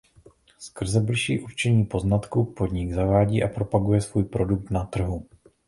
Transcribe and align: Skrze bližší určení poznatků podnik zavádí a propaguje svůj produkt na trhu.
Skrze 0.59 0.99
bližší 0.99 1.39
určení 1.39 1.85
poznatků 1.85 2.43
podnik 2.45 2.93
zavádí 2.93 3.43
a 3.43 3.47
propaguje 3.47 4.01
svůj 4.01 4.23
produkt 4.23 4.69
na 4.71 4.85
trhu. 4.85 5.25